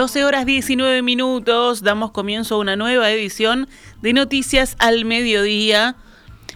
12 0.00 0.24
horas 0.24 0.46
19 0.46 1.02
minutos, 1.02 1.82
damos 1.82 2.10
comienzo 2.10 2.54
a 2.54 2.58
una 2.58 2.74
nueva 2.74 3.10
edición 3.10 3.68
de 4.00 4.14
Noticias 4.14 4.74
al 4.78 5.04
Mediodía 5.04 5.94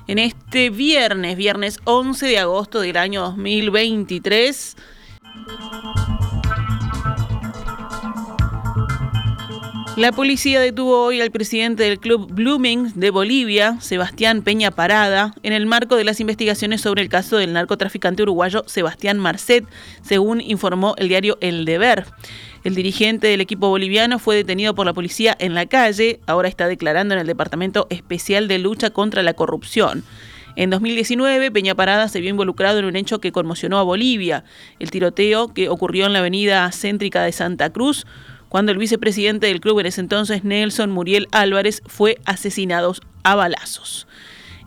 en 0.06 0.18
este 0.18 0.70
viernes, 0.70 1.36
viernes 1.36 1.78
11 1.84 2.24
de 2.26 2.38
agosto 2.38 2.80
del 2.80 2.96
año 2.96 3.20
2023. 3.20 4.76
La 9.96 10.10
policía 10.10 10.60
detuvo 10.60 11.04
hoy 11.04 11.20
al 11.20 11.30
presidente 11.30 11.84
del 11.84 12.00
club 12.00 12.28
Blooming 12.32 12.94
de 12.96 13.10
Bolivia, 13.10 13.76
Sebastián 13.80 14.42
Peña 14.42 14.72
Parada, 14.72 15.32
en 15.44 15.52
el 15.52 15.66
marco 15.66 15.94
de 15.94 16.02
las 16.02 16.18
investigaciones 16.18 16.80
sobre 16.80 17.00
el 17.00 17.08
caso 17.08 17.36
del 17.36 17.52
narcotraficante 17.52 18.24
uruguayo 18.24 18.64
Sebastián 18.66 19.20
Marcet, 19.20 19.64
según 20.02 20.40
informó 20.40 20.96
el 20.98 21.06
diario 21.06 21.38
El 21.40 21.64
Deber. 21.64 22.06
El 22.64 22.74
dirigente 22.74 23.28
del 23.28 23.40
equipo 23.40 23.68
boliviano 23.68 24.18
fue 24.18 24.34
detenido 24.34 24.74
por 24.74 24.84
la 24.84 24.94
policía 24.94 25.36
en 25.38 25.54
la 25.54 25.66
calle, 25.66 26.18
ahora 26.26 26.48
está 26.48 26.66
declarando 26.66 27.14
en 27.14 27.20
el 27.20 27.28
Departamento 27.28 27.86
Especial 27.88 28.48
de 28.48 28.58
Lucha 28.58 28.90
contra 28.90 29.22
la 29.22 29.34
Corrupción. 29.34 30.02
En 30.56 30.70
2019, 30.70 31.50
Peña 31.52 31.74
Parada 31.74 32.08
se 32.08 32.20
vio 32.20 32.30
involucrado 32.30 32.80
en 32.80 32.84
un 32.84 32.96
hecho 32.96 33.20
que 33.20 33.32
conmocionó 33.32 33.78
a 33.78 33.82
Bolivia, 33.84 34.44
el 34.80 34.90
tiroteo 34.90 35.52
que 35.52 35.68
ocurrió 35.68 36.06
en 36.06 36.12
la 36.12 36.20
avenida 36.20 36.70
céntrica 36.72 37.22
de 37.22 37.32
Santa 37.32 37.70
Cruz, 37.70 38.06
cuando 38.54 38.70
el 38.70 38.78
vicepresidente 38.78 39.48
del 39.48 39.60
club 39.60 39.80
en 39.80 39.86
ese 39.86 40.00
entonces, 40.00 40.44
Nelson 40.44 40.88
Muriel 40.92 41.26
Álvarez, 41.32 41.82
fue 41.86 42.20
asesinado 42.24 42.94
a 43.24 43.34
balazos. 43.34 44.06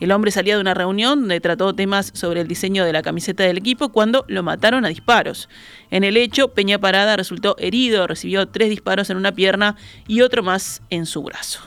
El 0.01 0.11
hombre 0.11 0.31
salía 0.31 0.55
de 0.55 0.59
una 0.59 0.73
reunión 0.73 1.21
donde 1.21 1.39
trató 1.39 1.73
temas 1.73 2.11
sobre 2.13 2.41
el 2.41 2.49
diseño 2.49 2.83
de 2.83 2.91
la 2.91 3.01
camiseta 3.01 3.43
del 3.43 3.57
equipo 3.57 3.87
cuando 3.87 4.25
lo 4.27 4.43
mataron 4.43 4.83
a 4.83 4.89
disparos. 4.89 5.47
En 5.89 6.03
el 6.03 6.17
hecho, 6.17 6.49
Peña 6.49 6.79
Parada 6.79 7.15
resultó 7.15 7.55
herido, 7.59 8.07
recibió 8.07 8.49
tres 8.49 8.69
disparos 8.69 9.09
en 9.09 9.15
una 9.15 9.31
pierna 9.31 9.77
y 10.05 10.19
otro 10.19 10.43
más 10.43 10.81
en 10.89 11.05
su 11.05 11.23
brazo. 11.23 11.61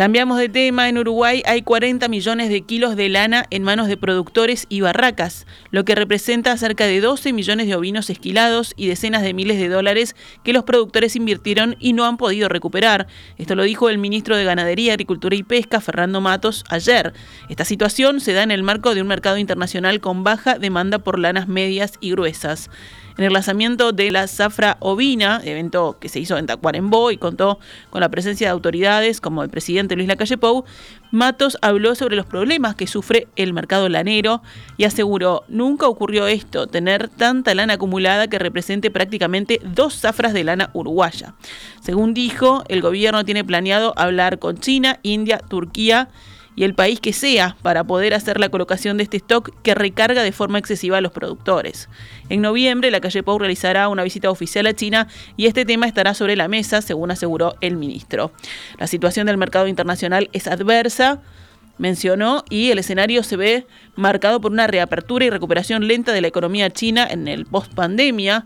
Cambiamos 0.00 0.38
de 0.38 0.48
tema. 0.48 0.88
En 0.88 0.96
Uruguay 0.96 1.42
hay 1.44 1.60
40 1.60 2.08
millones 2.08 2.48
de 2.48 2.62
kilos 2.62 2.96
de 2.96 3.10
lana 3.10 3.44
en 3.50 3.62
manos 3.62 3.86
de 3.86 3.98
productores 3.98 4.64
y 4.70 4.80
barracas, 4.80 5.46
lo 5.72 5.84
que 5.84 5.94
representa 5.94 6.56
cerca 6.56 6.86
de 6.86 7.02
12 7.02 7.34
millones 7.34 7.66
de 7.66 7.74
ovinos 7.74 8.08
esquilados 8.08 8.72
y 8.78 8.88
decenas 8.88 9.20
de 9.20 9.34
miles 9.34 9.58
de 9.58 9.68
dólares 9.68 10.16
que 10.42 10.54
los 10.54 10.64
productores 10.64 11.16
invirtieron 11.16 11.76
y 11.80 11.92
no 11.92 12.06
han 12.06 12.16
podido 12.16 12.48
recuperar. 12.48 13.08
Esto 13.36 13.54
lo 13.56 13.62
dijo 13.62 13.90
el 13.90 13.98
ministro 13.98 14.38
de 14.38 14.44
Ganadería, 14.44 14.94
Agricultura 14.94 15.36
y 15.36 15.42
Pesca, 15.42 15.82
Fernando 15.82 16.22
Matos, 16.22 16.64
ayer. 16.70 17.12
Esta 17.50 17.66
situación 17.66 18.20
se 18.20 18.32
da 18.32 18.42
en 18.42 18.52
el 18.52 18.62
marco 18.62 18.94
de 18.94 19.02
un 19.02 19.06
mercado 19.06 19.36
internacional 19.36 20.00
con 20.00 20.24
baja 20.24 20.58
demanda 20.58 21.00
por 21.00 21.18
lanas 21.18 21.46
medias 21.46 21.98
y 22.00 22.12
gruesas 22.12 22.70
en 23.20 23.26
el 23.26 23.34
lanzamiento 23.34 23.92
de 23.92 24.10
la 24.10 24.26
zafra 24.26 24.78
ovina, 24.80 25.42
evento 25.44 25.98
que 26.00 26.08
se 26.08 26.18
hizo 26.18 26.38
en 26.38 26.46
Tacuarembó 26.46 27.10
y 27.10 27.18
contó 27.18 27.58
con 27.90 28.00
la 28.00 28.08
presencia 28.08 28.46
de 28.46 28.52
autoridades 28.52 29.20
como 29.20 29.42
el 29.42 29.50
presidente 29.50 29.94
Luis 29.94 30.08
Lacalle 30.08 30.38
Pou, 30.38 30.64
Matos 31.10 31.58
habló 31.60 31.94
sobre 31.94 32.16
los 32.16 32.24
problemas 32.24 32.76
que 32.76 32.86
sufre 32.86 33.28
el 33.36 33.52
mercado 33.52 33.90
lanero 33.90 34.40
y 34.78 34.84
aseguró, 34.84 35.44
nunca 35.48 35.86
ocurrió 35.86 36.28
esto, 36.28 36.66
tener 36.66 37.10
tanta 37.10 37.54
lana 37.54 37.74
acumulada 37.74 38.28
que 38.28 38.38
represente 38.38 38.90
prácticamente 38.90 39.60
dos 39.64 40.00
zafras 40.00 40.32
de 40.32 40.44
lana 40.44 40.70
uruguaya. 40.72 41.34
Según 41.82 42.14
dijo, 42.14 42.64
el 42.68 42.80
gobierno 42.80 43.26
tiene 43.26 43.44
planeado 43.44 43.92
hablar 43.98 44.38
con 44.38 44.56
China, 44.56 44.98
India, 45.02 45.40
Turquía, 45.46 46.08
y 46.60 46.64
el 46.64 46.74
país 46.74 47.00
que 47.00 47.14
sea 47.14 47.56
para 47.62 47.84
poder 47.84 48.12
hacer 48.12 48.38
la 48.38 48.50
colocación 48.50 48.98
de 48.98 49.04
este 49.04 49.16
stock 49.16 49.50
que 49.62 49.74
recarga 49.74 50.22
de 50.22 50.30
forma 50.30 50.58
excesiva 50.58 50.98
a 50.98 51.00
los 51.00 51.10
productores. 51.10 51.88
En 52.28 52.42
noviembre, 52.42 52.90
la 52.90 53.00
calle 53.00 53.22
Pau 53.22 53.38
realizará 53.38 53.88
una 53.88 54.02
visita 54.02 54.30
oficial 54.30 54.66
a 54.66 54.74
China 54.74 55.08
y 55.38 55.46
este 55.46 55.64
tema 55.64 55.86
estará 55.86 56.12
sobre 56.12 56.36
la 56.36 56.48
mesa, 56.48 56.82
según 56.82 57.12
aseguró 57.12 57.54
el 57.62 57.78
ministro. 57.78 58.30
La 58.78 58.86
situación 58.88 59.26
del 59.26 59.38
mercado 59.38 59.68
internacional 59.68 60.28
es 60.34 60.48
adversa 60.48 61.22
mencionó, 61.78 62.44
y 62.50 62.72
el 62.72 62.78
escenario 62.78 63.22
se 63.22 63.38
ve 63.38 63.66
marcado 63.96 64.38
por 64.38 64.52
una 64.52 64.66
reapertura 64.66 65.24
y 65.24 65.30
recuperación 65.30 65.88
lenta 65.88 66.12
de 66.12 66.20
la 66.20 66.28
economía 66.28 66.68
china 66.68 67.08
en 67.10 67.26
el 67.26 67.46
post-pandemia. 67.46 68.44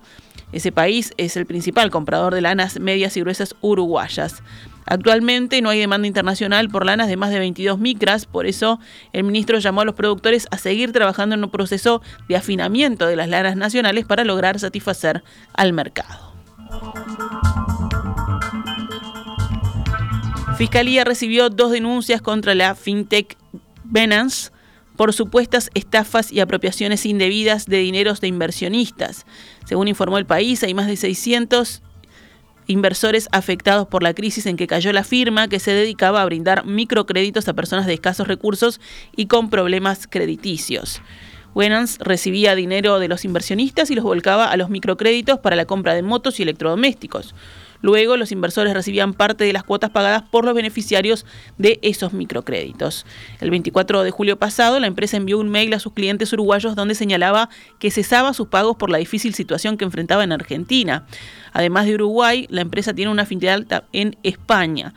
Ese 0.53 0.71
país 0.71 1.13
es 1.17 1.37
el 1.37 1.47
principal 1.47 1.91
comprador 1.91 2.33
de 2.33 2.43
lanas 2.43 2.79
medias 2.79 3.17
y 3.17 3.23
gruesas 3.23 3.57
uruguayas. 3.61 4.41
Actualmente 4.87 5.63
no 5.63 5.71
hay 5.71 5.81
demanda 5.81 6.07
internacional 6.07 6.69
por 6.69 6.85
lanas 6.85 7.09
de 7.09 7.17
más 7.17 7.31
de 7.31 7.39
22 7.39 7.79
micras, 7.79 8.27
por 8.27 8.47
eso 8.47 8.81
el 9.13 9.25
ministro 9.25 9.59
llamó 9.59 9.81
a 9.81 9.85
los 9.85 9.95
productores 9.95 10.47
a 10.51 10.59
seguir 10.59 10.93
trabajando 10.93 11.35
en 11.35 11.45
un 11.45 11.51
proceso 11.51 12.03
de 12.29 12.37
afinamiento 12.37 13.07
de 13.07 13.17
las 13.17 13.29
lanas 13.29 13.57
nacionales 13.57 14.05
para 14.05 14.25
lograr 14.25 14.59
satisfacer 14.59 15.25
al 15.55 15.73
mercado. 15.73 16.35
Fiscalía 20.57 21.05
recibió 21.05 21.51
dos 21.51 21.73
denuncias 21.73 22.23
contra 22.23 22.55
la 22.55 22.75
fintech 22.75 23.37
Binance 23.85 24.53
por 24.97 25.13
supuestas 25.13 25.71
estafas 25.75 26.31
y 26.31 26.41
apropiaciones 26.41 27.05
indebidas 27.07 27.67
de 27.67 27.79
dineros 27.79 28.21
de 28.21 28.29
inversionistas. 28.29 29.27
Según 29.65 29.89
informó 29.89 30.19
el 30.19 30.27
país, 30.27 30.63
hay 30.63 30.75
más 30.75 30.87
de 30.87 30.97
600 30.97 31.83
inversores 32.67 33.29
afectados 33.33 33.87
por 33.87 34.03
la 34.03 34.15
crisis 34.15 34.47
en 34.47 34.57
que 34.57 34.67
cayó 34.67 34.93
la 34.93 35.05
firma 35.05 35.49
que 35.49 35.59
se 35.59 35.73
dedicaba 35.73 36.23
a 36.23 36.25
brindar 36.25 36.65
microcréditos 36.65 37.49
a 37.49 37.55
personas 37.55 37.87
de 37.87 37.95
escasos 37.95 38.29
recursos 38.29 38.81
y 39.17 39.27
con 39.27 39.51
problemas 39.51 40.07
crediticios. 40.09 41.01
Wenans 41.55 41.99
recibía 41.99 42.55
dinero 42.55 42.99
de 42.99 43.09
los 43.09 43.25
inversionistas 43.25 43.91
y 43.91 43.95
los 43.95 44.05
volcaba 44.05 44.51
a 44.51 44.57
los 44.57 44.71
microcréditos 44.71 45.39
para 45.39 45.57
la 45.57 45.67
compra 45.67 45.95
de 45.95 46.03
motos 46.03 46.41
y 46.41 46.43
electrodomésticos. 46.43 47.35
Luego, 47.85 48.17
los 48.17 48.33
inversores 48.33 48.73
recibían 48.73 49.13
parte 49.13 49.45
de 49.45 49.53
las 49.53 49.63
cuotas 49.63 49.91
pagadas 49.91 50.23
por 50.23 50.47
los 50.47 50.55
beneficiarios 50.55 51.27
de 51.59 51.81
esos 51.83 52.15
microcréditos. 52.15 53.05
El 53.43 53.51
24 53.51 54.03
de 54.05 54.11
julio 54.11 54.39
pasado, 54.39 54.81
la 54.81 54.87
empresa 54.87 55.19
envió 55.19 55.39
un 55.39 55.51
mail 55.51 55.75
a 55.75 55.79
sus 55.79 55.93
clientes 55.93 56.33
uruguayos 56.33 56.77
donde 56.77 56.95
señalaba 56.95 57.51
que 57.79 57.91
cesaba 57.91 58.33
sus 58.33 58.49
pagos 58.49 58.79
por 58.79 58.89
la 58.89 58.97
difícil 58.97 59.35
situación 59.35 59.77
que 59.77 59.85
enfrentaba 59.85 60.25
en 60.25 60.33
Argentina. 60.33 61.05
Además 61.53 61.85
de 61.85 61.97
Uruguay, 61.97 62.47
la 62.49 62.63
empresa 62.63 62.95
tiene 62.95 63.11
una 63.11 63.27
filial 63.27 63.67
en 63.93 64.17
España. 64.23 64.95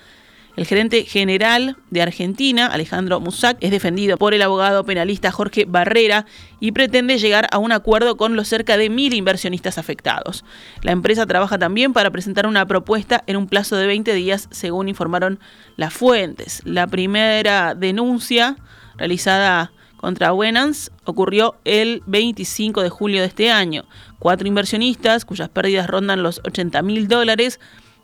El 0.57 0.65
gerente 0.65 1.03
general 1.03 1.77
de 1.91 2.01
Argentina, 2.01 2.65
Alejandro 2.65 3.19
Musac, 3.19 3.57
es 3.61 3.69
defendido 3.69 4.17
por 4.17 4.33
el 4.33 4.41
abogado 4.41 4.83
penalista 4.83 5.31
Jorge 5.31 5.65
Barrera 5.65 6.25
y 6.59 6.71
pretende 6.71 7.19
llegar 7.19 7.47
a 7.51 7.59
un 7.59 7.71
acuerdo 7.71 8.17
con 8.17 8.35
los 8.35 8.47
cerca 8.47 8.75
de 8.75 8.89
mil 8.89 9.13
inversionistas 9.13 9.77
afectados. 9.77 10.43
La 10.81 10.93
empresa 10.93 11.27
trabaja 11.27 11.59
también 11.59 11.93
para 11.93 12.09
presentar 12.09 12.47
una 12.47 12.65
propuesta 12.65 13.23
en 13.27 13.37
un 13.37 13.45
plazo 13.45 13.75
de 13.75 13.85
20 13.85 14.11
días, 14.15 14.47
según 14.49 14.89
informaron 14.89 15.39
las 15.75 15.93
fuentes. 15.93 16.63
La 16.65 16.87
primera 16.87 17.75
denuncia 17.75 18.57
realizada 18.97 19.71
contra 19.97 20.33
Wenans 20.33 20.91
ocurrió 21.03 21.55
el 21.65 22.01
25 22.07 22.81
de 22.81 22.89
julio 22.89 23.21
de 23.21 23.27
este 23.27 23.51
año. 23.51 23.85
Cuatro 24.17 24.47
inversionistas, 24.47 25.23
cuyas 25.23 25.49
pérdidas 25.49 25.85
rondan 25.85 26.23
los 26.23 26.41
80 26.43 26.81
mil 26.81 27.07
dólares, 27.07 27.59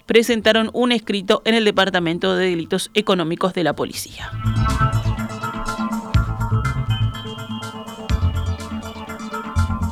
presentaron 0.06 0.70
un 0.74 0.92
escrito 0.92 1.42
en 1.46 1.56
el 1.56 1.66
Departamento 1.66 2.36
de 2.36 2.50
Delitos 2.50 2.92
Económicos 2.94 3.54
de 3.54 3.64
la 3.64 3.74
Policía. 3.74 4.32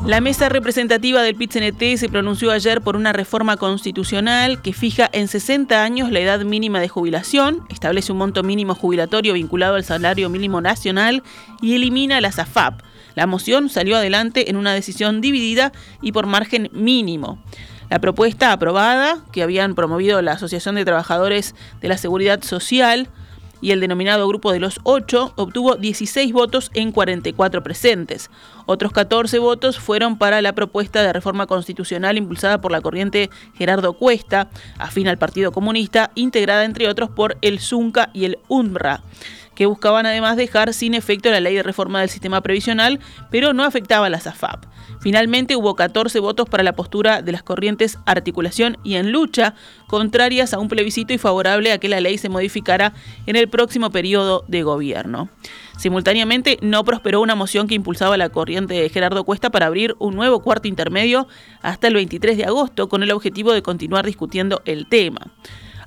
La 0.05 0.19
mesa 0.19 0.49
representativa 0.49 1.21
del 1.21 1.35
pit 1.35 1.51
se 1.51 2.09
pronunció 2.09 2.49
ayer 2.49 2.81
por 2.81 2.95
una 2.95 3.13
reforma 3.13 3.55
constitucional 3.55 4.59
que 4.61 4.73
fija 4.73 5.07
en 5.13 5.27
60 5.27 5.83
años 5.83 6.11
la 6.11 6.19
edad 6.19 6.41
mínima 6.41 6.79
de 6.79 6.89
jubilación, 6.89 7.65
establece 7.69 8.11
un 8.11 8.17
monto 8.17 8.41
mínimo 8.41 8.73
jubilatorio 8.73 9.33
vinculado 9.33 9.75
al 9.75 9.83
salario 9.83 10.27
mínimo 10.27 10.59
nacional 10.59 11.21
y 11.61 11.75
elimina 11.75 12.19
la 12.19 12.31
SAFAP. 12.31 12.81
La 13.13 13.27
moción 13.27 13.69
salió 13.69 13.95
adelante 13.95 14.49
en 14.49 14.57
una 14.57 14.73
decisión 14.73 15.21
dividida 15.21 15.71
y 16.01 16.13
por 16.13 16.25
margen 16.25 16.69
mínimo. 16.73 17.37
La 17.91 17.99
propuesta 17.99 18.53
aprobada, 18.53 19.17
que 19.33 19.43
habían 19.43 19.75
promovido 19.75 20.21
la 20.21 20.31
Asociación 20.31 20.75
de 20.75 20.85
Trabajadores 20.85 21.55
de 21.81 21.89
la 21.89 21.97
Seguridad 21.97 22.41
Social 22.41 23.09
y 23.59 23.71
el 23.71 23.81
denominado 23.81 24.25
Grupo 24.29 24.53
de 24.53 24.61
los 24.61 24.79
Ocho, 24.83 25.33
obtuvo 25.35 25.75
16 25.75 26.31
votos 26.31 26.71
en 26.73 26.93
44 26.93 27.63
presentes. 27.63 28.31
Otros 28.65 28.93
14 28.93 29.39
votos 29.39 29.77
fueron 29.77 30.17
para 30.17 30.41
la 30.41 30.55
propuesta 30.55 31.03
de 31.03 31.11
reforma 31.11 31.47
constitucional 31.47 32.17
impulsada 32.17 32.61
por 32.61 32.71
la 32.71 32.79
corriente 32.79 33.29
Gerardo 33.55 33.91
Cuesta, 33.91 34.49
afín 34.77 35.09
al 35.09 35.17
Partido 35.17 35.51
Comunista, 35.51 36.11
integrada 36.15 36.63
entre 36.63 36.87
otros 36.87 37.09
por 37.09 37.37
el 37.41 37.59
ZUNCA 37.59 38.09
y 38.13 38.23
el 38.23 38.39
UNRWA 38.47 39.03
que 39.61 39.67
buscaban 39.67 40.07
además 40.07 40.37
dejar 40.37 40.73
sin 40.73 40.95
efecto 40.95 41.29
la 41.29 41.39
ley 41.39 41.53
de 41.53 41.61
reforma 41.61 41.99
del 41.99 42.09
sistema 42.09 42.41
previsional, 42.41 42.99
pero 43.29 43.53
no 43.53 43.63
afectaba 43.63 44.07
a 44.07 44.09
la 44.09 44.19
SAFAP. 44.19 44.65
Finalmente 45.01 45.55
hubo 45.55 45.75
14 45.75 46.19
votos 46.19 46.49
para 46.49 46.63
la 46.63 46.73
postura 46.73 47.21
de 47.21 47.31
las 47.31 47.43
corrientes 47.43 47.99
articulación 48.07 48.79
y 48.83 48.95
en 48.95 49.11
lucha, 49.11 49.53
contrarias 49.85 50.55
a 50.55 50.57
un 50.57 50.67
plebiscito 50.67 51.13
y 51.13 51.19
favorable 51.19 51.71
a 51.71 51.77
que 51.77 51.89
la 51.89 52.01
ley 52.01 52.17
se 52.17 52.27
modificara 52.27 52.93
en 53.27 53.35
el 53.35 53.49
próximo 53.49 53.91
periodo 53.91 54.43
de 54.47 54.63
gobierno. 54.63 55.29
Simultáneamente, 55.77 56.57
no 56.63 56.83
prosperó 56.83 57.21
una 57.21 57.35
moción 57.35 57.67
que 57.67 57.75
impulsaba 57.75 58.17
la 58.17 58.29
corriente 58.29 58.73
de 58.73 58.89
Gerardo 58.89 59.25
Cuesta 59.25 59.51
para 59.51 59.67
abrir 59.67 59.95
un 59.99 60.15
nuevo 60.15 60.41
cuarto 60.41 60.69
intermedio 60.69 61.27
hasta 61.61 61.87
el 61.87 61.93
23 61.93 62.35
de 62.35 62.45
agosto 62.45 62.89
con 62.89 63.03
el 63.03 63.11
objetivo 63.11 63.53
de 63.53 63.61
continuar 63.61 64.07
discutiendo 64.07 64.63
el 64.65 64.87
tema. 64.87 65.19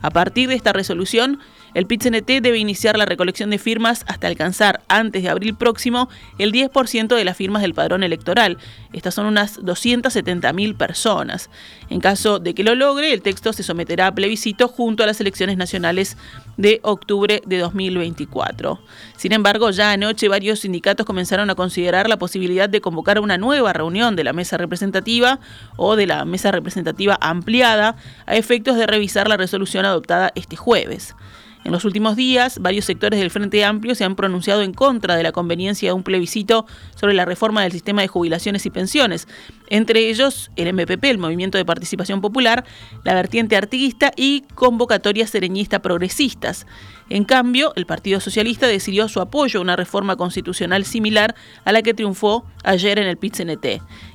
A 0.01 0.11
partir 0.11 0.51
de 0.51 0.55
esta 0.55 0.75
resolución, 0.75 1.41
el 1.75 1.87
pit 1.87 2.05
debe 2.05 2.59
iniciar 2.59 2.97
la 2.97 3.05
recolección 3.05 3.51
de 3.51 3.59
firmas 3.59 4.05
hasta 4.07 4.27
alcanzar, 4.27 4.81
antes 4.89 5.23
de 5.23 5.29
abril 5.29 5.55
próximo, 5.57 6.09
el 6.39 6.53
10% 6.53 7.17
de 7.17 7.25
las 7.25 7.37
firmas 7.37 7.63
del 7.63 7.75
padrón 7.75 8.03
electoral. 8.03 8.59
Estas 8.93 9.15
son 9.15 9.27
unas 9.27 9.61
270.000 9.61 10.77
personas. 10.77 11.51
En 11.91 12.01
caso 12.01 12.39
de 12.39 12.55
que 12.55 12.63
lo 12.63 12.75
logre, 12.75 13.13
el 13.13 13.23
texto 13.23 13.53
se 13.53 13.63
someterá 13.63 14.07
a 14.07 14.15
plebiscito 14.15 14.69
junto 14.69 15.03
a 15.03 15.07
las 15.07 15.21
elecciones 15.21 15.57
nacionales 15.57 16.17
de 16.57 16.81
octubre 16.83 17.43
de 17.45 17.59
2024. 17.59 18.81
Sin 19.17 19.33
embargo, 19.33 19.71
ya 19.71 19.93
anoche 19.93 20.29
varios 20.29 20.61
sindicatos 20.61 21.07
comenzaron 21.07 21.51
a 21.51 21.55
considerar 21.55 22.09
la 22.09 22.19
posibilidad 22.19 22.69
de 22.69 22.81
convocar 22.81 23.19
una 23.19 23.39
nueva 23.39 23.73
reunión 23.73 24.15
de 24.15 24.25
la 24.25 24.33
mesa 24.33 24.57
representativa 24.57 25.41
o 25.77 25.97
de 25.97 26.07
la 26.07 26.25
mesa 26.25 26.53
representativa 26.53 27.19
ampliada 27.21 27.97
a 28.27 28.37
efectos 28.37 28.77
de 28.77 28.87
revisar 28.87 29.29
la 29.29 29.37
resolución 29.37 29.85
adoptada 29.85 30.33
este 30.35 30.57
jueves. 30.57 31.15
En 31.65 31.73
los 31.73 31.87
últimos 31.87 32.15
días, 32.15 32.59
varios 32.59 32.85
sectores 32.85 33.19
del 33.19 33.31
Frente 33.31 33.65
Amplio 33.65 33.95
se 33.95 34.05
han 34.05 34.17
pronunciado 34.17 34.61
en 34.61 34.75
contra 34.75 35.17
de 35.17 35.23
la 35.23 35.33
conveniencia 35.33 35.89
de 35.89 35.93
un 35.95 36.03
plebiscito 36.03 36.67
sobre 36.95 37.15
la 37.15 37.25
reforma 37.25 37.63
del 37.63 37.73
sistema 37.73 38.03
de 38.03 38.09
jubilaciones 38.09 38.67
y 38.67 38.71
pensiones, 38.71 39.27
entre 39.75 40.09
ellos 40.09 40.53
el 40.55 40.73
MPP, 40.73 41.05
el 41.07 41.19
Movimiento 41.19 41.59
de 41.59 41.65
Participación 41.65 42.21
Popular, 42.21 42.65
la 43.03 43.13
vertiente 43.13 43.57
artiguista 43.57 44.13
y 44.15 44.43
convocatorias 44.55 45.31
sereñista 45.31 45.83
progresistas. 45.83 46.65
En 47.11 47.25
cambio, 47.25 47.73
el 47.75 47.85
Partido 47.85 48.21
Socialista 48.21 48.69
decidió 48.69 49.09
su 49.09 49.21
apoyo 49.21 49.59
a 49.59 49.63
una 49.63 49.75
reforma 49.75 50.15
constitucional 50.15 50.85
similar 50.85 51.35
a 51.65 51.73
la 51.73 51.83
que 51.83 51.93
triunfó 51.93 52.47
ayer 52.63 53.01
en 53.01 53.09
el 53.09 53.17
pit 53.17 53.37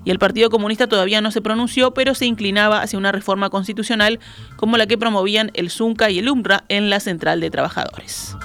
Y 0.05 0.09
el 0.09 0.17
Partido 0.17 0.49
Comunista 0.49 0.87
todavía 0.87 1.19
no 1.19 1.29
se 1.29 1.41
pronunció, 1.41 1.93
pero 1.93 2.15
se 2.15 2.25
inclinaba 2.25 2.81
hacia 2.81 2.97
una 2.97 3.11
reforma 3.11 3.49
constitucional 3.49 4.19
como 4.55 4.77
la 4.77 4.87
que 4.87 4.97
promovían 4.97 5.51
el 5.55 5.69
ZUNCA 5.69 6.09
y 6.09 6.19
el 6.19 6.29
UMRA 6.29 6.63
en 6.69 6.89
la 6.89 7.01
Central 7.01 7.41
de 7.41 7.51
Trabajadores. 7.51 8.37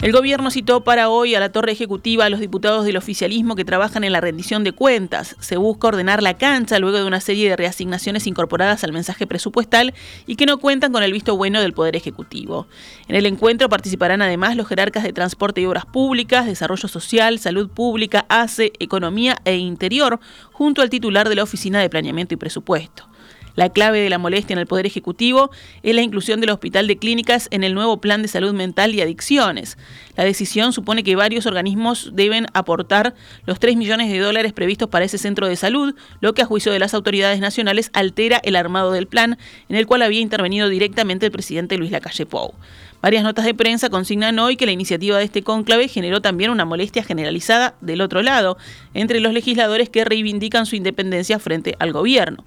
El 0.00 0.12
gobierno 0.12 0.52
citó 0.52 0.84
para 0.84 1.08
hoy 1.08 1.34
a 1.34 1.40
la 1.40 1.50
torre 1.50 1.72
ejecutiva 1.72 2.24
a 2.24 2.30
los 2.30 2.38
diputados 2.38 2.84
del 2.84 2.96
oficialismo 2.96 3.56
que 3.56 3.64
trabajan 3.64 4.04
en 4.04 4.12
la 4.12 4.20
rendición 4.20 4.62
de 4.62 4.70
cuentas. 4.70 5.34
Se 5.40 5.56
busca 5.56 5.88
ordenar 5.88 6.22
la 6.22 6.38
cancha 6.38 6.78
luego 6.78 6.98
de 6.98 7.04
una 7.04 7.20
serie 7.20 7.50
de 7.50 7.56
reasignaciones 7.56 8.28
incorporadas 8.28 8.84
al 8.84 8.92
mensaje 8.92 9.26
presupuestal 9.26 9.94
y 10.24 10.36
que 10.36 10.46
no 10.46 10.58
cuentan 10.58 10.92
con 10.92 11.02
el 11.02 11.12
visto 11.12 11.36
bueno 11.36 11.60
del 11.60 11.72
Poder 11.72 11.96
Ejecutivo. 11.96 12.68
En 13.08 13.16
el 13.16 13.26
encuentro 13.26 13.68
participarán 13.68 14.22
además 14.22 14.54
los 14.54 14.68
jerarcas 14.68 15.02
de 15.02 15.12
Transporte 15.12 15.62
y 15.62 15.66
Obras 15.66 15.84
Públicas, 15.84 16.46
Desarrollo 16.46 16.86
Social, 16.86 17.40
Salud 17.40 17.68
Pública, 17.68 18.24
ACE, 18.28 18.72
Economía 18.78 19.38
e 19.44 19.56
Interior, 19.56 20.20
junto 20.52 20.80
al 20.80 20.90
titular 20.90 21.28
de 21.28 21.34
la 21.34 21.42
Oficina 21.42 21.80
de 21.80 21.90
Planeamiento 21.90 22.34
y 22.34 22.36
Presupuesto. 22.36 23.08
La 23.58 23.70
clave 23.70 23.98
de 24.00 24.08
la 24.08 24.18
molestia 24.18 24.54
en 24.54 24.60
el 24.60 24.68
Poder 24.68 24.86
Ejecutivo 24.86 25.50
es 25.82 25.92
la 25.92 26.02
inclusión 26.02 26.40
del 26.40 26.50
Hospital 26.50 26.86
de 26.86 26.96
Clínicas 26.96 27.48
en 27.50 27.64
el 27.64 27.74
nuevo 27.74 28.00
Plan 28.00 28.22
de 28.22 28.28
Salud 28.28 28.54
Mental 28.54 28.94
y 28.94 29.00
Adicciones. 29.00 29.76
La 30.14 30.22
decisión 30.22 30.72
supone 30.72 31.02
que 31.02 31.16
varios 31.16 31.44
organismos 31.44 32.10
deben 32.12 32.46
aportar 32.52 33.16
los 33.46 33.58
3 33.58 33.76
millones 33.76 34.12
de 34.12 34.20
dólares 34.20 34.52
previstos 34.52 34.88
para 34.88 35.06
ese 35.06 35.18
centro 35.18 35.48
de 35.48 35.56
salud, 35.56 35.96
lo 36.20 36.34
que 36.34 36.42
a 36.42 36.46
juicio 36.46 36.70
de 36.70 36.78
las 36.78 36.94
autoridades 36.94 37.40
nacionales 37.40 37.90
altera 37.94 38.40
el 38.44 38.54
armado 38.54 38.92
del 38.92 39.08
plan, 39.08 39.38
en 39.68 39.74
el 39.74 39.88
cual 39.88 40.02
había 40.02 40.20
intervenido 40.20 40.68
directamente 40.68 41.26
el 41.26 41.32
presidente 41.32 41.78
Luis 41.78 41.90
Lacalle 41.90 42.26
Pou. 42.26 42.54
Varias 43.00 43.22
notas 43.22 43.44
de 43.44 43.54
prensa 43.54 43.90
consignan 43.90 44.38
hoy 44.40 44.56
que 44.56 44.66
la 44.66 44.72
iniciativa 44.72 45.18
de 45.18 45.24
este 45.24 45.44
cónclave 45.44 45.86
generó 45.86 46.20
también 46.20 46.50
una 46.50 46.64
molestia 46.64 47.04
generalizada 47.04 47.76
del 47.80 48.00
otro 48.00 48.22
lado, 48.22 48.58
entre 48.92 49.20
los 49.20 49.32
legisladores 49.32 49.88
que 49.88 50.04
reivindican 50.04 50.66
su 50.66 50.74
independencia 50.74 51.38
frente 51.38 51.76
al 51.78 51.92
gobierno. 51.92 52.44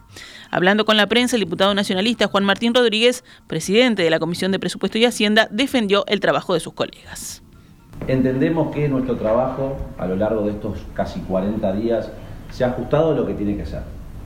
Hablando 0.50 0.84
con 0.84 0.98
la 0.98 1.08
prensa, 1.08 1.38
el 1.38 1.44
diputado 1.44 1.74
nacionalista 1.74 2.28
Juan 2.28 2.44
Martín 2.44 2.74
Rodríguez, 2.74 3.24
presidente 3.48 4.04
de 4.04 4.10
la 4.10 4.20
Comisión 4.20 4.52
de 4.52 4.60
Presupuesto 4.60 4.98
y 4.98 5.06
Hacienda, 5.06 5.48
defendió 5.50 6.04
el 6.08 6.20
trabajo 6.20 6.54
de 6.54 6.60
sus 6.60 6.74
colegas. 6.74 7.42
Entendemos 8.08 8.76
que 8.76 8.90
nuestro 8.90 9.16
trabajo 9.16 9.78
a 9.98 10.06
lo 10.06 10.18
largo 10.18 10.42
de 10.42 10.52
estos 10.52 10.80
casi 10.94 11.22
40 11.22 11.72
días 11.74 12.12
se 12.50 12.66
ha 12.66 12.68
ajustado 12.68 13.12
a 13.12 13.16
lo 13.16 13.26
que 13.26 13.36
tiene 13.36 13.56
que 13.56 13.66
ser. 13.66 13.84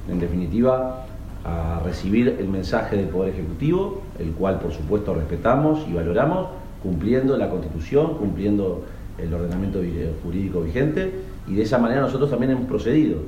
En 0.10 0.20
definitiva, 0.20 1.06
a 1.46 1.80
recibir 1.86 2.38
el 2.40 2.48
mensaje 2.50 2.98
del 2.98 3.08
Poder 3.08 3.34
Ejecutivo, 3.34 4.02
el 4.20 4.32
cual 4.32 4.60
por 4.60 4.74
supuesto 4.74 5.14
respetamos 5.14 5.86
y 5.88 5.94
valoramos, 5.94 6.48
cumpliendo 6.82 7.38
la 7.38 7.50
Constitución, 7.50 8.16
cumpliendo 8.18 8.84
el 9.18 9.34
ordenamiento 9.34 9.80
jurídico 10.24 10.62
vigente, 10.62 11.14
y 11.48 11.54
de 11.54 11.62
esa 11.62 11.78
manera 11.78 12.02
nosotros 12.02 12.30
también 12.30 12.52
hemos 12.52 12.66
procedido 12.66 13.20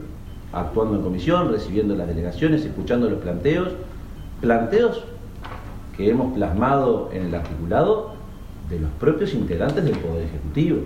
actuando 0.52 0.96
en 0.96 1.04
comisión, 1.04 1.52
recibiendo 1.52 1.96
las 1.96 2.08
delegaciones, 2.08 2.66
escuchando 2.66 3.10
los 3.10 3.20
planteos, 3.20 3.70
planteos 4.42 5.04
que 5.96 6.10
hemos 6.10 6.34
plasmado 6.34 7.10
en 7.14 7.26
el 7.26 7.36
articulado 7.36 8.14
de 8.70 8.80
los 8.80 8.90
propios 9.00 9.34
integrantes 9.34 9.84
del 9.84 9.98
Poder 9.98 10.26
Ejecutivo. 10.26 10.82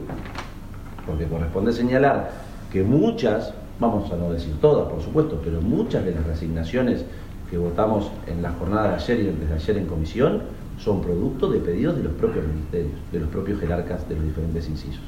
Porque 1.06 1.26
corresponde 1.26 1.74
señalar 1.74 2.32
que 2.72 2.84
muchas, 2.84 3.54
vamos 3.82 4.12
a 4.12 4.16
no 4.16 4.32
decir 4.32 4.54
todas 4.62 4.88
por 4.90 5.02
supuesto, 5.02 5.42
pero 5.44 5.60
muchas 5.60 6.06
de 6.06 6.14
las 6.14 6.24
resignaciones 6.26 7.04
que 7.50 7.58
votamos 7.58 8.10
en 8.28 8.42
la 8.42 8.52
jornada 8.52 8.90
de 8.90 8.96
ayer 8.96 9.20
y 9.20 9.24
desde 9.24 9.54
ayer 9.54 9.78
en 9.80 9.88
comisión 9.88 10.44
son 10.80 11.02
producto 11.02 11.50
de 11.50 11.60
pedidos 11.60 11.98
de 11.98 12.04
los 12.04 12.14
propios 12.14 12.46
ministerios, 12.48 12.94
de 13.12 13.20
los 13.20 13.30
propios 13.30 13.60
jerarcas 13.60 14.08
de 14.08 14.16
los 14.16 14.24
diferentes 14.24 14.70
incisos. 14.70 15.02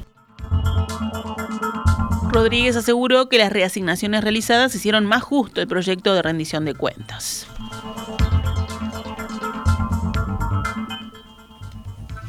Rodríguez 2.32 2.76
aseguró 2.76 3.30
que 3.30 3.38
las 3.38 3.54
reasignaciones 3.54 4.24
realizadas 4.24 4.74
hicieron 4.74 5.06
más 5.06 5.22
justo 5.22 5.62
el 5.62 5.68
proyecto 5.68 6.16
de 6.16 6.24
rendición 6.24 6.66
de 6.66 6.74
cuentas. 6.74 7.48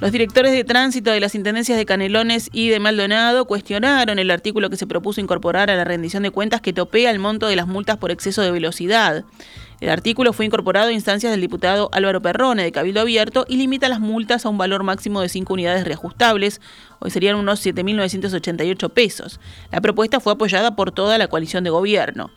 Los 0.05 0.13
directores 0.13 0.53
de 0.53 0.65
tránsito 0.65 1.13
de 1.13 1.19
las 1.19 1.35
intendencias 1.35 1.79
de 1.79 1.87
Canelones 1.87 2.51
y 2.53 2.69
de 2.69 2.79
Maldonado 2.79 3.47
cuestionaron 3.47 4.19
el 4.19 4.31
artículo 4.31 4.69
que 4.69 4.77
se 4.77 4.87
propuso 4.87 5.23
incorporar 5.23 5.71
a 5.71 5.77
la 5.77 5.85
rendición 5.85 6.25
de 6.25 6.31
cuentas 6.31 6.61
que 6.61 6.75
topea 6.75 7.11
el 7.11 7.19
monto 7.19 7.47
de 7.47 7.57
las 7.57 7.67
multas 7.67 7.97
por 7.97 8.11
exceso 8.11 8.43
de 8.43 8.51
velocidad. 8.51 9.25
El 9.81 9.89
artículo 9.89 10.35
fue 10.35 10.45
incorporado 10.45 10.89
a 10.89 10.93
instancias 10.93 11.33
del 11.33 11.41
diputado 11.41 11.89
Álvaro 11.91 12.21
Perrone 12.21 12.65
de 12.65 12.71
Cabildo 12.71 13.01
Abierto 13.01 13.47
y 13.49 13.57
limita 13.57 13.89
las 13.89 14.01
multas 14.01 14.45
a 14.45 14.51
un 14.51 14.59
valor 14.59 14.83
máximo 14.83 15.23
de 15.23 15.31
5 15.31 15.55
unidades 15.55 15.87
reajustables, 15.87 16.61
hoy 16.99 17.11
serían 17.11 17.37
unos 17.37 17.65
7.988 17.65 18.91
pesos. 18.91 19.41
La 19.73 19.81
propuesta 19.81 20.21
fue 20.21 20.35
apoyada 20.35 20.77
por 20.77 20.93
toda 20.93 21.17
la 21.17 21.29
coalición 21.29 21.65
de 21.65 21.71
gobierno. 21.71 22.31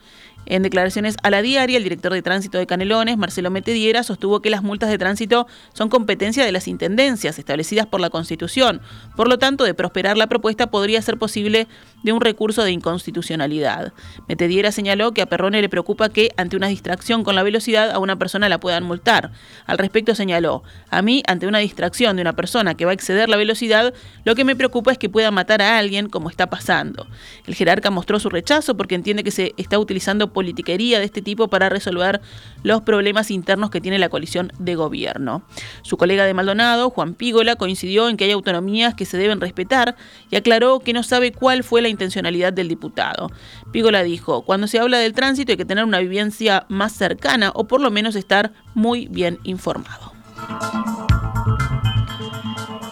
En 0.50 0.64
declaraciones 0.64 1.18
a 1.24 1.30
la 1.30 1.42
diaria, 1.42 1.76
el 1.76 1.84
director 1.84 2.14
de 2.14 2.22
tránsito 2.22 2.58
de 2.58 2.66
Canelones, 2.66 3.18
Marcelo 3.18 3.52
Metediera, 3.52 4.02
sostuvo 4.04 4.42
que 4.42 4.50
las 4.50 4.64
multas 4.64 4.90
de 4.90 4.98
tránsito 4.98 5.46
son 5.74 5.90
competencia 5.90 6.46
de 6.46 6.54
las 6.54 6.70
intendencias 6.70 7.38
establecidas 7.38 7.86
por 7.86 8.00
la 8.00 8.10
Constitución. 8.10 8.82
Por 9.18 9.28
lo 9.28 9.40
tanto, 9.40 9.66
de 9.66 9.74
prosperar 9.74 10.18
la 10.18 10.28
propuesta 10.28 10.68
podría 10.68 11.02
ser 11.02 11.18
posible 11.18 11.68
de 12.04 12.14
un 12.14 12.22
recurso 12.22 12.64
de 12.64 12.72
inconstitucionalidad. 12.72 13.92
Metediera 14.30 14.72
señaló 14.72 15.12
que 15.12 15.22
a 15.22 15.26
Perrone 15.26 15.62
le 15.62 15.68
preocupa 15.68 16.08
que, 16.08 16.32
ante 16.38 16.56
una 16.56 16.68
distracción 16.68 17.26
con 17.26 17.36
la 17.36 17.44
velocidad, 17.44 17.92
a 17.92 18.00
una 18.00 18.18
persona 18.18 18.48
la 18.48 18.62
puedan 18.62 18.86
multar. 18.86 19.32
Al 19.66 19.78
respecto 19.78 20.16
señaló, 20.16 20.64
a 20.90 21.02
mí, 21.02 21.24
ante 21.28 21.48
una 21.48 21.60
distracción 21.60 22.16
de 22.16 22.22
una 22.22 22.38
persona 22.38 22.76
que 22.76 22.86
va 22.86 22.92
a 22.92 22.94
exceder 22.94 23.28
la 23.28 23.36
velocidad, 23.36 23.94
lo 24.24 24.34
que 24.36 24.46
me 24.46 24.56
preocupa 24.56 24.94
es 24.94 24.98
que 24.98 25.10
pueda 25.10 25.30
matar 25.30 25.62
a 25.62 25.78
alguien 25.78 26.08
como 26.08 26.30
está 26.30 26.50
pasando. 26.50 27.06
El 27.46 27.56
jerarca 27.56 27.92
mostró 27.92 28.18
su 28.22 28.30
rechazo 28.30 28.78
porque 28.78 28.96
entiende 28.96 29.26
que 29.26 29.32
se 29.32 29.54
está 29.58 29.78
utilizando 29.78 30.32
politiquería 30.38 31.00
de 31.00 31.06
este 31.06 31.24
tipo 31.24 31.48
para 31.48 31.68
resolver 31.68 32.22
los 32.62 32.84
problemas 32.84 33.32
internos 33.32 33.72
que 33.72 33.82
tiene 33.82 33.98
la 33.98 34.10
coalición 34.10 34.52
de 34.60 34.76
gobierno. 34.76 35.42
Su 35.82 35.98
colega 35.98 36.26
de 36.26 36.36
Maldonado, 36.36 36.92
Juan 36.92 37.16
Pígola, 37.16 37.56
coincidió 37.56 38.08
en 38.08 38.18
que 38.18 38.26
hay 38.26 38.32
autonomías 38.34 38.94
que 38.94 39.06
se 39.06 39.18
deben 39.18 39.42
respetar 39.42 39.96
y 40.30 40.36
aclaró 40.36 40.80
que 40.80 40.94
no 40.94 41.02
sabe 41.02 41.32
cuál 41.32 41.64
fue 41.64 41.82
la 41.82 41.90
intencionalidad 41.90 42.54
del 42.54 42.68
diputado. 42.68 43.32
Pígola 43.72 44.04
dijo, 44.04 44.44
cuando 44.44 44.68
se 44.68 44.78
habla 44.78 45.00
del 45.00 45.14
tránsito 45.14 45.54
hay 45.54 45.58
que 45.58 45.66
tener 45.66 45.86
una 45.86 45.98
vivencia 45.98 46.68
más 46.70 46.92
cercana 46.92 47.52
o 47.56 47.68
por 47.68 47.82
lo 47.82 47.90
menos 47.90 48.16
estar 48.16 48.54
muy 48.76 49.08
bien 49.08 49.40
informado. 49.44 50.14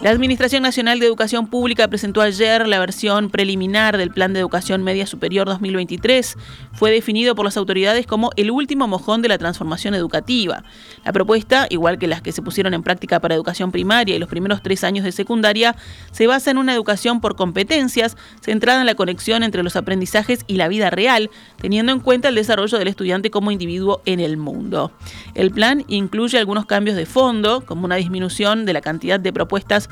La 0.06 0.12
Administración 0.12 0.62
Nacional 0.62 1.00
de 1.00 1.08
Educación 1.08 1.48
Pública 1.48 1.88
presentó 1.88 2.22
ayer 2.22 2.68
la 2.68 2.78
versión 2.78 3.32
preliminar 3.32 3.98
del 3.98 4.12
Plan 4.12 4.34
de 4.34 4.40
Educación 4.40 4.84
Media 4.84 5.08
Superior 5.08 5.48
2023. 5.48 6.38
Fue 6.74 6.92
definido 6.92 7.34
por 7.34 7.44
las 7.44 7.58
autoridades 7.58 8.06
como 8.06 8.30
el 8.36 8.52
último 8.52 8.88
mojón 8.88 9.24
de 9.24 9.30
la 9.30 9.40
transformación 9.40 9.96
educativa. 9.96 10.64
La 11.04 11.12
propuesta, 11.12 11.66
igual 11.72 11.98
que 11.98 12.06
las 12.06 12.22
que 12.22 12.32
se 12.32 12.44
pusieron 12.44 12.76
en 12.76 12.84
práctica 12.84 13.20
para 13.20 13.34
educación 13.34 13.72
primaria 13.72 14.16
y 14.16 14.20
los 14.20 14.30
primeros 14.30 14.62
tres 14.62 14.84
años 14.84 15.06
de 15.06 15.12
secundaria, 15.12 15.76
se 16.12 16.28
basa 16.28 16.52
en 16.52 16.60
una 16.60 16.76
educación 16.76 17.20
por 17.20 17.36
competencias, 17.36 18.16
centrada 18.42 18.82
en 18.82 18.86
la 18.86 18.94
conexión 18.94 19.42
entre 19.42 19.64
los 19.64 19.76
aprendizajes 19.76 20.42
y 20.46 20.58
la 20.58 20.68
vida 20.68 20.92
real, 20.92 21.32
teniendo 21.60 21.92
en 21.92 22.00
cuenta 22.00 22.30
el 22.30 22.36
desarrollo 22.36 22.78
del 22.78 22.90
estudiante 22.90 23.32
como 23.32 23.50
individuo 23.50 24.04
en 24.06 24.20
el 24.20 24.38
mundo. 24.38 24.92
El 25.34 25.50
plan 25.50 25.84
incluye 25.88 26.38
algunos 26.38 26.68
cambios 26.68 26.96
de 26.96 27.08
fondo, 27.08 27.66
como 27.66 27.86
una 27.86 27.96
disminución 27.96 28.68
de 28.68 28.74
la 28.74 28.82
cantidad 28.82 29.20
de 29.20 29.34
propuestas 29.34 29.90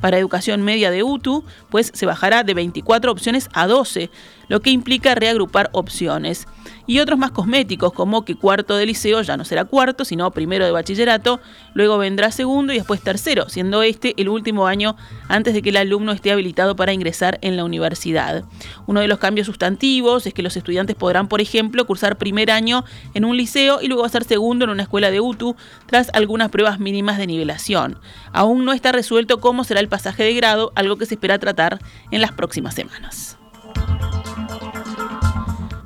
para 0.00 0.18
educación 0.18 0.62
media 0.62 0.90
de 0.90 1.02
UTU, 1.02 1.44
pues 1.70 1.90
se 1.94 2.06
bajará 2.06 2.44
de 2.44 2.54
24 2.54 3.10
opciones 3.10 3.48
a 3.52 3.66
12, 3.66 4.10
lo 4.48 4.60
que 4.60 4.70
implica 4.70 5.14
reagrupar 5.14 5.70
opciones. 5.72 6.46
Y 6.86 7.00
otros 7.00 7.18
más 7.18 7.32
cosméticos, 7.32 7.92
como 7.92 8.24
que 8.24 8.34
cuarto 8.34 8.76
de 8.76 8.86
liceo 8.86 9.20
ya 9.20 9.36
no 9.36 9.44
será 9.44 9.66
cuarto, 9.66 10.06
sino 10.06 10.30
primero 10.30 10.64
de 10.64 10.70
bachillerato, 10.70 11.40
luego 11.74 11.98
vendrá 11.98 12.30
segundo 12.30 12.72
y 12.72 12.76
después 12.76 13.02
tercero, 13.02 13.48
siendo 13.50 13.82
este 13.82 14.14
el 14.16 14.28
último 14.28 14.66
año 14.66 14.96
antes 15.28 15.52
de 15.52 15.60
que 15.60 15.68
el 15.68 15.76
alumno 15.76 16.12
esté 16.12 16.32
habilitado 16.32 16.76
para 16.76 16.94
ingresar 16.94 17.38
en 17.42 17.56
la 17.56 17.64
universidad. 17.64 18.44
Uno 18.86 19.00
de 19.00 19.08
los 19.08 19.18
cambios 19.18 19.46
sustantivos 19.46 20.26
es 20.26 20.32
que 20.32 20.42
los 20.42 20.56
estudiantes 20.56 20.96
podrán, 20.96 21.28
por 21.28 21.42
ejemplo, 21.42 21.86
cursar 21.86 22.16
primer 22.16 22.50
año 22.50 22.84
en 23.12 23.26
un 23.26 23.36
liceo 23.36 23.80
y 23.82 23.88
luego 23.88 24.04
hacer 24.04 24.24
segundo 24.24 24.64
en 24.64 24.70
una 24.70 24.84
escuela 24.84 25.10
de 25.10 25.20
UTU 25.20 25.56
tras 25.86 26.10
algunas 26.14 26.48
pruebas 26.48 26.80
mínimas 26.80 27.18
de 27.18 27.26
nivelación. 27.26 27.98
Aún 28.32 28.64
no 28.64 28.72
está 28.72 28.92
resuelto 28.92 29.40
cómo 29.40 29.64
será 29.64 29.80
pasaje 29.88 30.22
de 30.22 30.34
grado, 30.34 30.72
algo 30.74 30.96
que 30.96 31.06
se 31.06 31.14
espera 31.14 31.38
tratar 31.38 31.78
en 32.10 32.20
las 32.20 32.32
próximas 32.32 32.74
semanas. 32.74 33.38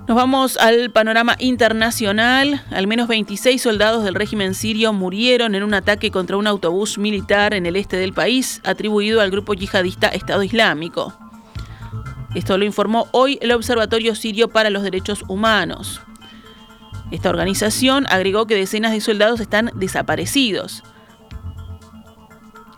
Nos 0.09 0.16
vamos 0.16 0.56
al 0.59 0.90
panorama 0.90 1.37
internacional. 1.38 2.62
Al 2.71 2.87
menos 2.87 3.09
26 3.09 3.62
soldados 3.62 4.04
del 4.04 4.14
régimen 4.14 4.54
sirio 4.54 4.92
murieron 4.92 5.54
en 5.54 5.62
un 5.62 5.75
ataque 5.75 6.11
contra 6.11 6.37
un 6.37 6.47
autobús 6.47 6.99
militar 6.99 7.54
en 7.54 7.66
el 7.66 7.76
este 7.76 7.97
del 7.97 8.12
país, 8.12 8.61
atribuido 8.64 9.21
al 9.21 9.30
grupo 9.30 9.54
yihadista 9.54 10.09
Estado 10.09 10.42
Islámico. 10.42 11.14
Esto 12.35 12.59
lo 12.59 12.64
informó 12.64 13.09
hoy 13.12 13.38
el 13.40 13.52
Observatorio 13.52 14.14
Sirio 14.14 14.49
para 14.49 14.71
los 14.71 14.82
Derechos 14.82 15.25
Humanos. 15.28 16.02
Esta 17.11 17.28
organización 17.28 18.06
agregó 18.09 18.47
que 18.47 18.54
decenas 18.56 18.92
de 18.92 19.00
soldados 19.00 19.40
están 19.40 19.71
desaparecidos. 19.75 20.82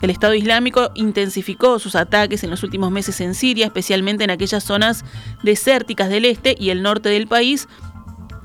El 0.05 0.11
Estado 0.11 0.35
Islámico 0.35 0.91
intensificó 0.93 1.79
sus 1.79 1.95
ataques 1.95 2.43
en 2.43 2.51
los 2.51 2.61
últimos 2.61 2.91
meses 2.91 3.19
en 3.21 3.33
Siria, 3.33 3.65
especialmente 3.65 4.23
en 4.23 4.29
aquellas 4.29 4.63
zonas 4.63 5.03
desérticas 5.41 6.09
del 6.09 6.25
este 6.25 6.55
y 6.59 6.69
el 6.69 6.83
norte 6.83 7.09
del 7.09 7.25
país, 7.25 7.67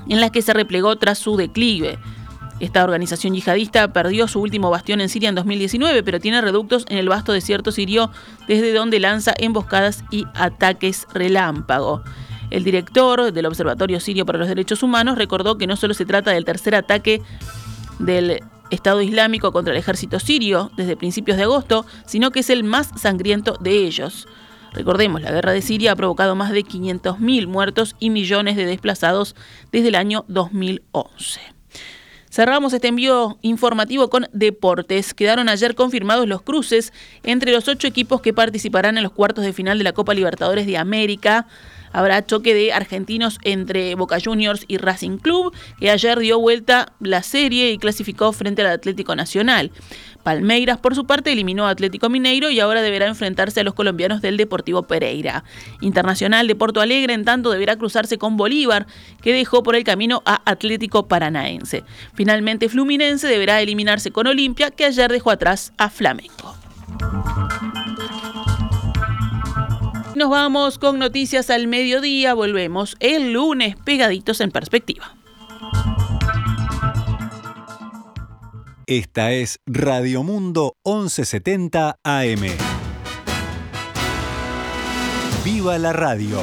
en 0.08 0.22
las 0.22 0.30
que 0.30 0.40
se 0.40 0.54
replegó 0.54 0.96
tras 0.96 1.18
su 1.18 1.36
declive. 1.36 1.98
Esta 2.60 2.82
organización 2.82 3.34
yihadista 3.34 3.92
perdió 3.92 4.26
su 4.26 4.40
último 4.40 4.70
bastión 4.70 5.02
en 5.02 5.10
Siria 5.10 5.28
en 5.28 5.34
2019, 5.34 6.02
pero 6.02 6.18
tiene 6.18 6.40
reductos 6.40 6.86
en 6.88 6.96
el 6.96 7.10
vasto 7.10 7.30
desierto 7.30 7.72
sirio 7.72 8.10
desde 8.48 8.72
donde 8.72 8.98
lanza 8.98 9.34
emboscadas 9.36 10.02
y 10.10 10.24
ataques 10.32 11.06
relámpago. 11.12 12.02
El 12.48 12.64
director 12.64 13.34
del 13.34 13.44
Observatorio 13.44 14.00
Sirio 14.00 14.24
para 14.24 14.38
los 14.38 14.48
Derechos 14.48 14.82
Humanos 14.82 15.18
recordó 15.18 15.58
que 15.58 15.66
no 15.66 15.76
solo 15.76 15.92
se 15.92 16.06
trata 16.06 16.30
del 16.30 16.46
tercer 16.46 16.74
ataque 16.74 17.20
del 17.98 18.40
Estado 18.70 19.02
Islámico 19.02 19.52
contra 19.52 19.72
el 19.72 19.78
ejército 19.78 20.20
sirio 20.20 20.70
desde 20.76 20.96
principios 20.96 21.36
de 21.36 21.44
agosto, 21.44 21.86
sino 22.06 22.30
que 22.30 22.40
es 22.40 22.50
el 22.50 22.64
más 22.64 22.90
sangriento 22.96 23.56
de 23.60 23.72
ellos. 23.72 24.26
Recordemos, 24.72 25.20
la 25.20 25.32
guerra 25.32 25.52
de 25.52 25.62
Siria 25.62 25.92
ha 25.92 25.96
provocado 25.96 26.36
más 26.36 26.52
de 26.52 26.64
500.000 26.64 27.46
muertos 27.46 27.96
y 27.98 28.10
millones 28.10 28.56
de 28.56 28.66
desplazados 28.66 29.34
desde 29.72 29.88
el 29.88 29.96
año 29.96 30.24
2011. 30.28 31.40
Cerramos 32.30 32.72
este 32.72 32.86
envío 32.86 33.38
informativo 33.42 34.08
con 34.08 34.28
deportes. 34.32 35.14
Quedaron 35.14 35.48
ayer 35.48 35.74
confirmados 35.74 36.28
los 36.28 36.42
cruces 36.42 36.92
entre 37.24 37.50
los 37.50 37.66
ocho 37.66 37.88
equipos 37.88 38.20
que 38.20 38.32
participarán 38.32 38.96
en 38.96 39.02
los 39.02 39.12
cuartos 39.12 39.44
de 39.44 39.52
final 39.52 39.78
de 39.78 39.84
la 39.84 39.92
Copa 39.92 40.14
Libertadores 40.14 40.64
de 40.64 40.78
América. 40.78 41.48
Habrá 41.92 42.24
choque 42.24 42.54
de 42.54 42.72
argentinos 42.72 43.38
entre 43.42 43.94
Boca 43.94 44.18
Juniors 44.22 44.64
y 44.68 44.76
Racing 44.76 45.18
Club, 45.18 45.54
que 45.78 45.90
ayer 45.90 46.18
dio 46.18 46.38
vuelta 46.38 46.92
la 47.00 47.22
serie 47.22 47.72
y 47.72 47.78
clasificó 47.78 48.32
frente 48.32 48.62
al 48.62 48.68
Atlético 48.68 49.16
Nacional. 49.16 49.70
Palmeiras, 50.22 50.78
por 50.78 50.94
su 50.94 51.06
parte, 51.06 51.32
eliminó 51.32 51.66
a 51.66 51.70
Atlético 51.70 52.08
Mineiro 52.08 52.50
y 52.50 52.60
ahora 52.60 52.82
deberá 52.82 53.06
enfrentarse 53.06 53.60
a 53.60 53.64
los 53.64 53.74
colombianos 53.74 54.20
del 54.20 54.36
Deportivo 54.36 54.82
Pereira. 54.82 55.44
Internacional 55.80 56.46
de 56.46 56.54
Porto 56.54 56.80
Alegre, 56.80 57.14
en 57.14 57.24
tanto, 57.24 57.50
deberá 57.50 57.76
cruzarse 57.76 58.18
con 58.18 58.36
Bolívar, 58.36 58.86
que 59.22 59.32
dejó 59.32 59.62
por 59.62 59.76
el 59.76 59.84
camino 59.84 60.22
a 60.26 60.42
Atlético 60.44 61.08
Paranaense. 61.08 61.84
Finalmente, 62.14 62.68
Fluminense 62.68 63.26
deberá 63.26 63.60
eliminarse 63.60 64.10
con 64.10 64.26
Olimpia, 64.26 64.70
que 64.70 64.84
ayer 64.84 65.10
dejó 65.10 65.30
atrás 65.30 65.72
a 65.78 65.88
Flamengo. 65.88 66.54
Nos 70.20 70.28
vamos 70.28 70.78
con 70.78 70.98
noticias 70.98 71.48
al 71.48 71.66
mediodía. 71.66 72.34
Volvemos 72.34 72.94
el 73.00 73.32
lunes 73.32 73.74
pegaditos 73.86 74.42
en 74.42 74.50
perspectiva. 74.50 75.16
Esta 78.86 79.32
es 79.32 79.60
Radio 79.64 80.22
Mundo 80.22 80.76
1170 80.84 82.00
AM. 82.04 82.42
¡Viva 85.42 85.78
la 85.78 85.94
radio! 85.94 86.42